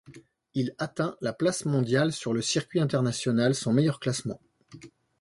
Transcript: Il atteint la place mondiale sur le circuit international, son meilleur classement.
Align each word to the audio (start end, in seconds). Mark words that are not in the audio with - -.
Il 0.55 0.73
atteint 0.79 1.15
la 1.21 1.31
place 1.31 1.63
mondiale 1.65 2.11
sur 2.11 2.33
le 2.33 2.41
circuit 2.41 2.79
international, 2.79 3.53
son 3.53 3.71
meilleur 3.71 3.99
classement. 3.99 4.41